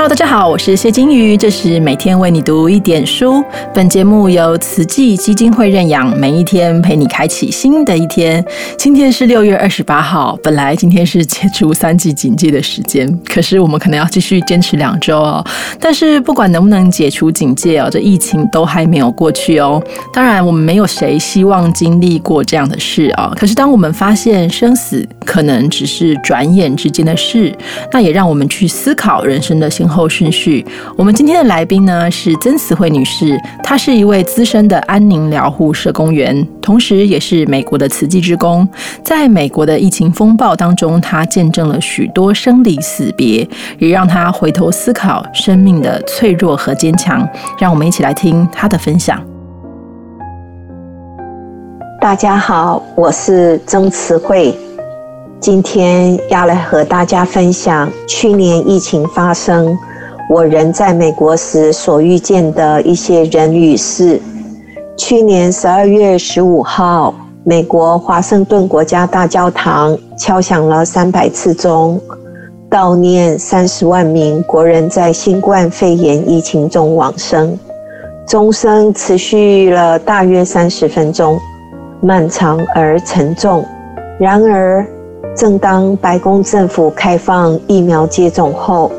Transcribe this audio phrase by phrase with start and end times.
[0.00, 3.44] Hello，大家好，我是谢金鱼，这是每天为你读一点书。
[3.74, 8.42] 本节目由慈济基金会认养，每一天陪你开启新的一天。
[8.78, 15.44] 今天是六月二十八号，本来今天是解除三级警戒的时间，可是我们可能要继续坚持两周哦。
[15.78, 19.82] 但是不管能不能解除警戒哦，这疫情都还没有过去哦。
[20.14, 23.30] 当然，我们没有谁希望经历过这样的事哦。
[23.36, 27.54] 可是当我们发现生死可能只是转眼之间的事，
[27.92, 29.68] 那也让我们去思考人生的。
[29.70, 30.64] 先后顺序。
[30.96, 38.68] 我们今天的来宾呢是曾慈慧女士，她是一位资深的安宁疗护社工员，同时也是美国的慈济之工。
[39.02, 43.46] 在美国的疫情风暴当中，她见证了许多生离死别，
[43.78, 47.28] 也让她回头思考生命的脆弱和坚强。
[47.58, 49.20] 让我们一起来听她的分享。
[52.00, 54.56] 大家好，我是曾慈慧。
[55.40, 59.74] 今天要来和大家分享去年疫情发生，
[60.28, 64.20] 我人在美国时所遇见的一些人与事。
[64.98, 71.98] 去年十二月十五号，美国华盛顿国家大教堂敲响了三百次钟，
[72.70, 77.58] 悼念三十万名国人在新冠肺炎疫情中往生。
[78.28, 81.40] 钟声持续了大约三十分钟，
[82.02, 83.64] 漫长而沉重。
[84.18, 84.86] 然而，
[85.36, 88.90] 正当白宫政府开放疫苗接种后，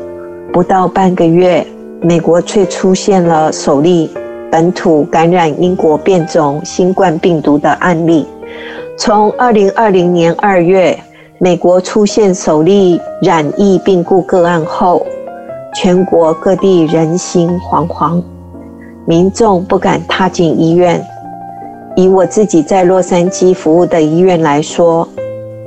[0.52, 1.64] 不到半个月，
[2.00, 4.10] 美国却出现了首例
[4.50, 8.26] 本土感染英国变种新冠病毒的案例。
[8.96, 10.98] 从2020年2月，
[11.38, 15.06] 美国出现首例染疫病故个案后，
[15.74, 18.20] 全国各地人心惶惶，
[19.06, 21.00] 民众不敢踏进医院。
[21.94, 25.06] 以我自己在洛杉矶服务的医院来说，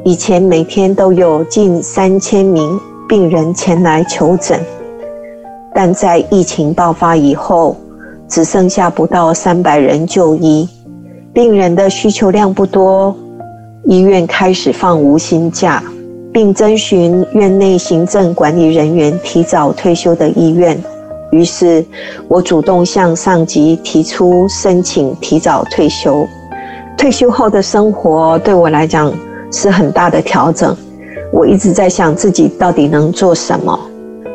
[0.07, 4.59] 以前每天都有近三千名病人前来求诊，
[5.73, 7.75] 但在疫情爆发以后，
[8.27, 10.69] 只剩下不到三百人就医。
[11.33, 13.15] 病人的需求量不多，
[13.85, 15.83] 医院开始放无薪假，
[16.31, 20.79] 并征询院内行政管理人员提早退休的意愿。
[21.31, 21.83] 于是，
[22.27, 26.27] 我主动向上级提出申请提早退休。
[26.95, 29.11] 退休后的生活对我来讲，
[29.55, 30.75] 是很大的调整。
[31.31, 33.79] 我一直在想自己到底能做什么。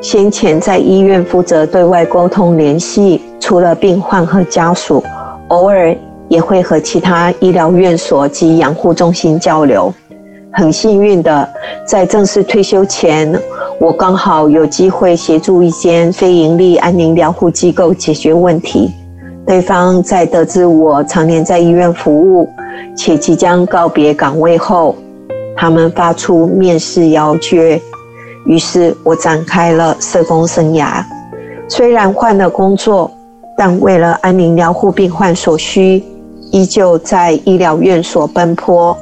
[0.01, 5.05] 先前在医院负责对外沟通联系，除了病患和家属，
[5.49, 5.95] 偶尔
[6.29, 9.93] 也会和其他医疗院所及养护中心交流。
[10.53, 11.49] 很幸运的，
[11.87, 13.39] 在正式退休前，
[13.79, 18.91] 我刚好有机会协助一间非营利安宁疗护机构解决问题。
[19.47, 22.49] 对方在得知我常年在医院服务，
[22.97, 24.97] 且即将告别岗位后，
[25.61, 27.79] 他们发出面试邀约，
[28.47, 31.05] 于是我展开了社工生涯。
[31.69, 33.11] 虽然换了工作，
[33.59, 36.03] 但为了安宁疗护病患所需，
[36.51, 38.97] 依旧在医疗院所奔波，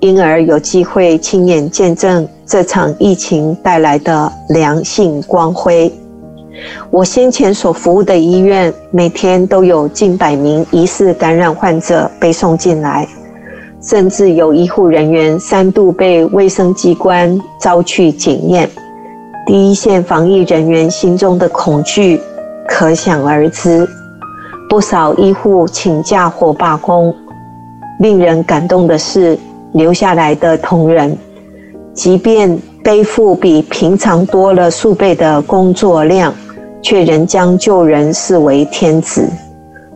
[0.00, 5.90] 因而有机会亲眼见证这场疫情带来的良性光辉。
[6.90, 13.08] 我先前所服务的医院，每天都有近百名疑似感染患者被送进来。
[13.84, 18.68] 甚至有医护人员三度被卫生机关遭去检验，
[19.46, 22.18] 第一线防疫人员心中的恐惧
[22.66, 23.86] 可想而知。
[24.70, 27.14] 不少医护请假或罢工。
[28.00, 29.38] 令人感动的是，
[29.72, 31.16] 留下来的同仁，
[31.92, 36.34] 即便背负比平常多了数倍的工作量，
[36.82, 39.28] 却仍将救人视为天职。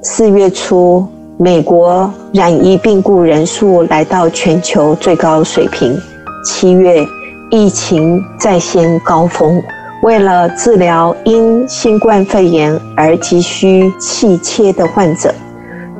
[0.03, 1.05] 四月初。
[1.41, 5.97] 美国染疫病故人数来到全球最高水平。
[6.45, 7.07] 七月，
[7.49, 9.63] 疫情再现高峰。
[10.03, 15.33] 为了治疗因新冠肺炎而急需气切的患者，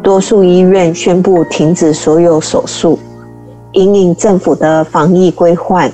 [0.03, 2.99] 多数医院宣布停止所有手术。
[3.71, 5.89] 因应政府的防疫规范，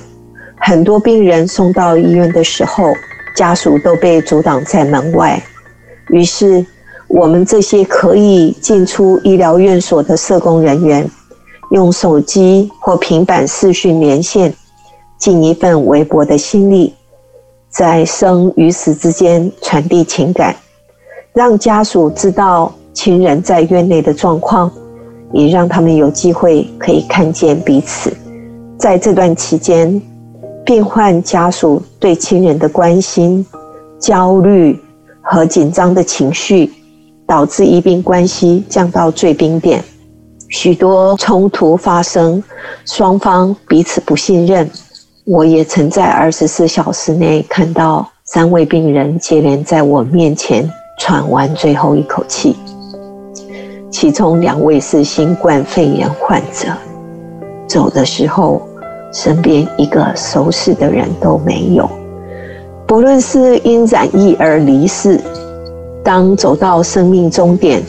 [0.57, 2.91] 很多病人送到医院的时候，
[3.35, 5.39] 家属都被阻挡在门外。
[6.09, 6.65] 于是。
[7.07, 11.09] 我们这些可以进出医疗院所的社工人员，
[11.71, 14.53] 用手机或平板视讯连线，
[15.17, 16.93] 尽一份微薄的心力，
[17.69, 20.55] 在生与死之间传递情感，
[21.33, 24.69] 让家属知道亲人在院内的状况，
[25.31, 28.11] 也让他们有机会可以看见彼此。
[28.77, 30.01] 在这段期间，
[30.65, 33.45] 病患家属对亲人的关心、
[33.99, 34.77] 焦虑
[35.21, 36.73] 和紧张的情绪。
[37.27, 39.83] 导致医病关系降到最冰点，
[40.49, 42.43] 许多冲突发生，
[42.85, 44.69] 双方彼此不信任。
[45.25, 50.69] 我也曾在二十四小时内看到三位病人接连在我面前
[50.99, 52.55] 喘完最后一口气，
[53.89, 56.67] 其中两位是新冠肺炎患者。
[57.67, 58.61] 走的时候，
[59.11, 61.89] 身边一个熟识的人都没有。
[62.85, 65.19] 不论是因染疫而离世，
[66.05, 67.81] 当走到生命终点，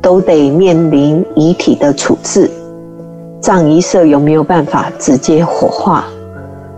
[0.00, 2.50] 都得面临遗体的处置。
[3.40, 6.06] 葬仪社有没有办法直接火化？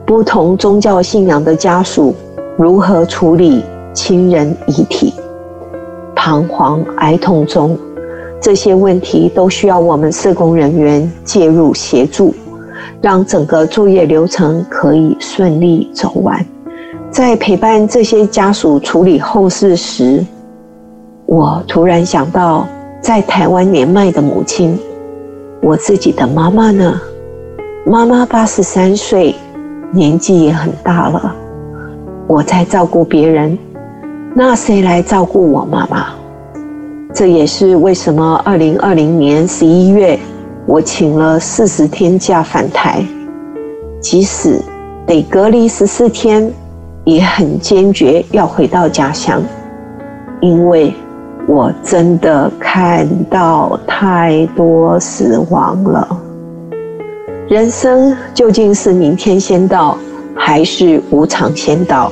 [0.05, 2.15] 不同宗教信仰的家属
[2.59, 3.65] 如何处理
[3.95, 5.15] 亲人遗体？
[6.15, 7.79] 彷徨哀痛中，
[8.39, 12.35] 这些问题都需要我们社工人员介入协助，
[13.01, 16.45] 让整个作业流程可以顺利走完。
[17.11, 20.23] 在陪伴这些家属处理后事时，
[21.27, 22.67] 我突然想到，
[23.01, 24.79] 在台湾年迈的母亲，
[25.63, 27.01] 我自己的妈妈呢？
[27.87, 29.35] 妈妈八十三岁，
[29.93, 31.35] 年纪也很大了。
[32.27, 33.59] 我在照顾别人，
[34.35, 36.07] 那谁来照顾我妈妈？
[37.13, 40.19] 这也是为什么二零二零年十一月，
[40.67, 43.05] 我请了四十天假返台，
[44.01, 44.61] 即使
[45.07, 46.53] 得隔离十四天。
[47.07, 49.43] 也很坚决要回到家乡，
[50.41, 50.91] 因为
[51.47, 56.21] 我真的看到太多死亡了。
[57.49, 59.99] 人生究竟是明天先到，
[60.35, 62.11] 还是无常先到？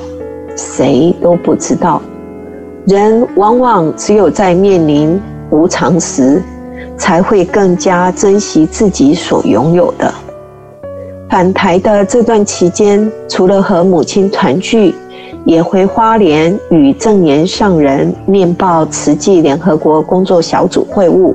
[0.55, 2.03] 谁都不知道。
[2.87, 5.19] 人往往只有在面临
[5.51, 6.43] 无常时，
[6.99, 10.13] 才会更加珍惜自己所拥有的。
[11.31, 14.95] 返台的这段期间，除了和母亲团聚，
[15.53, 21.35] 也回花莲与正言上人面报慈济联合国工作小组会晤。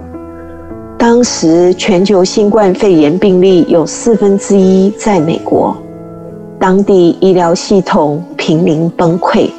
[0.97, 5.77] 当时全球新冠肺炎病例有四分之一在美国，
[6.59, 9.51] 当地医疗系统濒临崩溃，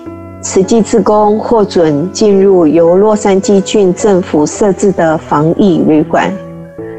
[0.43, 6.33] 慈济志工获准进入由洛杉矶郡政府设置的防疫旅馆。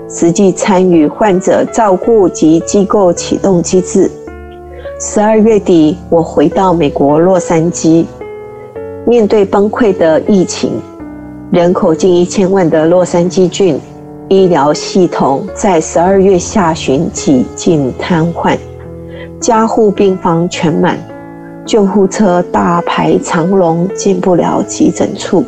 [0.07, 4.09] 实际参与患者照顾及机构启动机制。
[5.01, 8.06] 十二月底，我回到美国洛杉矶，
[9.07, 10.74] 面对崩溃的疫情，
[11.51, 13.80] 人口近一千万的洛杉矶郡
[14.28, 18.57] 医疗系统在十二月下旬几近瘫痪，
[19.40, 20.98] 加护病房全满，
[21.66, 25.46] 救护车大排长龙进不了急诊处，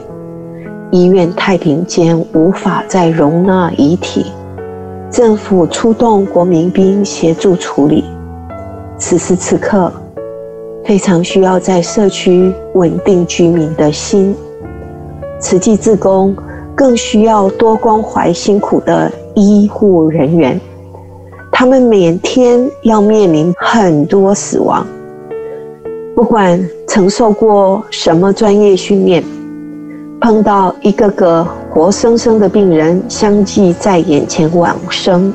[0.92, 4.28] 医院太平间无法再容纳遗体。
[5.10, 8.06] 政府出动国民兵协助处理。
[9.02, 9.92] 此时此刻，
[10.86, 14.34] 非常需要在社区稳定居民的心。
[15.40, 16.36] 慈济志工
[16.76, 20.62] 更需要多关怀辛苦的医护人员。
[21.52, 24.86] 他们每天要面临很多死亡，
[26.16, 29.24] 不管承受过什么专业训练。
[30.22, 35.34] 碰到一个个活生生的病人相继在眼前往生，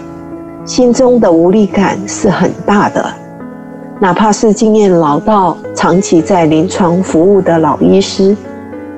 [0.65, 3.25] 心中的无力感是很大的。
[3.98, 8.37] 哪怕是经验老道、长期在临床服务的老医师，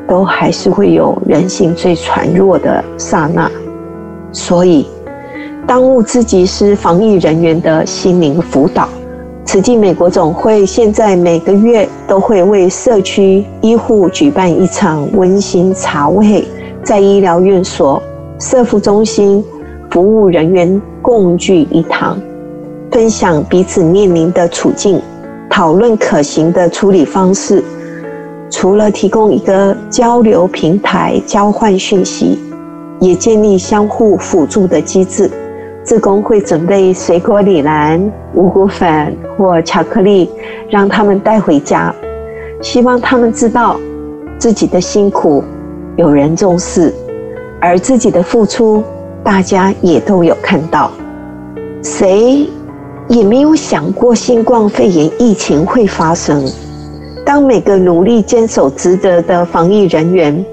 [0.09, 3.49] 都还是会有人性最孱弱的刹那。
[4.33, 4.89] 所以，
[5.69, 8.89] 当务之急是防疫人员的心灵辅导。
[9.45, 16.45] 慈济美国总会现在每个月都会为社区医护举办一场温馨茶会，
[16.83, 18.03] 在医疗院所、
[18.41, 19.45] 社福中心，
[19.91, 22.19] 服务人员共聚一堂，
[22.91, 25.01] 分享彼此面临的处境，
[25.49, 27.63] 讨论可行的处理方式。
[28.51, 32.39] 除了提供一个交流平台，交换讯息，
[32.99, 35.31] 也建立相互辅助的机制。
[35.85, 38.01] 自工会准备水果李兰、
[38.35, 40.31] 五谷粉或巧克力，
[40.71, 41.95] 让他们带回家，
[42.61, 43.79] 希望他们知道
[44.39, 45.45] 自己的辛苦
[45.97, 46.93] 有人重视，
[47.61, 48.83] 而自己的付出
[49.23, 50.91] 大家也都有看到。
[51.83, 52.49] 谁
[53.09, 56.45] 也没有想过新冠肺炎疫情会发生。
[57.25, 60.45] 当每个努力坚守职责的防疫人员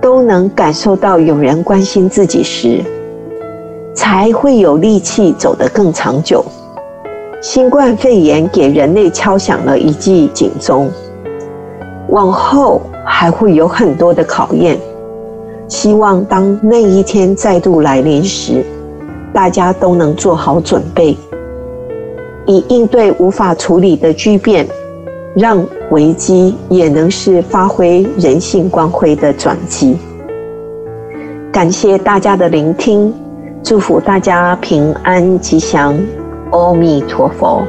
[0.00, 2.82] 都能感受到有人关心自己时，
[3.94, 6.44] 才会有力气走得更长久。
[7.40, 10.90] 新冠肺炎给人类敲响了一记警钟，
[12.08, 14.78] 往后还会有很多的考验。
[15.68, 18.64] 希望当那一天再度来临时，
[19.32, 21.16] 大家都能做好准备，
[22.46, 24.66] 以应对无法处理的巨变，
[25.34, 29.96] 让危机也能是发挥人性光辉的转机。
[31.52, 33.12] 感谢大家的聆听。
[33.62, 35.98] 祝福大家平安吉祥，
[36.50, 37.62] 阿弥陀佛。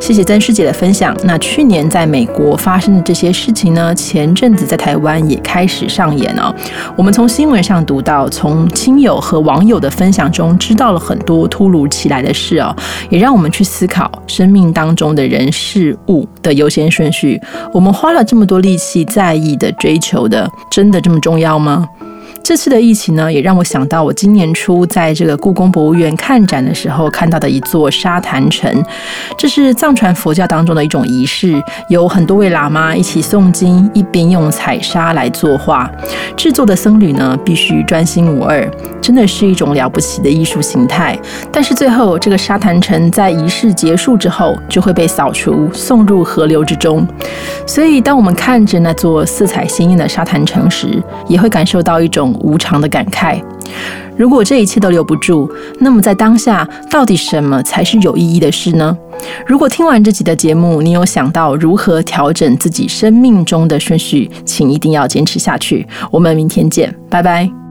[0.00, 1.16] 谢谢曾师姐的分享。
[1.24, 6.54] 那去年在美国发生的这些事情呢，前阵子在台湾也开始上演哦。
[6.94, 12.76] 我们从新闻上读到，从亲友和网友的分享中知道了很多突如其来的事哦，
[13.08, 17.40] 也让我们去思考生命当中的人事物的优先顺序。
[17.72, 21.88] 我们花了这么多力气在意的、追求的，真的这么重要吗？
[22.44, 28.70] 这次的疫情呢，也让我想到我今年初在这个故宫博物院看展的时候看到的一座沙坛城。
[29.38, 31.54] 这是藏传佛教当中的一种仪式，
[31.88, 35.90] 有很多位喇嘛一起诵经，一边用彩砂来作画。
[36.36, 38.70] 制作的僧侣呢，必须专心无二，
[39.00, 41.18] 真的是一种了不起的艺术形态。
[41.50, 47.08] 但是最后，这个沙坛城在仪式结束之后，就会被扫除，送入河流之中。
[47.66, 52.33] 所以，当我们看着那座色彩鲜艳的沙坛城时，也会感受到一种。
[52.40, 53.42] 无常的感慨。
[54.16, 55.50] 如果这一切都留不住，
[55.80, 58.96] 那么在当下，到底什么才是有意义的事呢？
[59.46, 65.86] 如果听完这集的节目，你有想到如何调整自己生命中的顺序，请一定要坚持下去。
[66.12, 67.63] 我们明天见，拜拜。